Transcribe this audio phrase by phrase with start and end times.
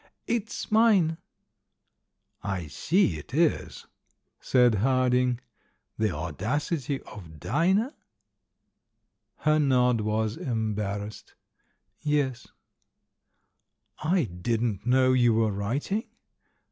[0.25, 1.19] "It's mine."
[2.41, 3.85] "I see it is,"
[4.39, 5.39] said Harding."
[5.99, 7.93] 'The Audacity of Dinah'?"
[9.35, 11.35] Her nod was embarrassed.
[12.01, 12.47] "Yes."
[13.99, 16.05] "I didn't know you were writing."